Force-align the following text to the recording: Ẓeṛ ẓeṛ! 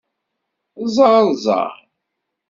Ẓeṛ 0.95 1.25
ẓeṛ! 1.43 1.73